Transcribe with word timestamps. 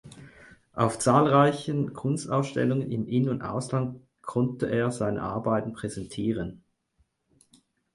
Auf 0.73 0.97
zahlreichen 0.97 1.93
Kunstausstellungen 1.93 2.89
im 2.91 3.07
In- 3.07 3.29
und 3.29 3.43
Ausland 3.43 4.01
konnte 4.23 4.67
er 4.67 4.89
seine 4.89 5.21
Arbeiten 5.21 5.73
präsentieren. 5.73 6.63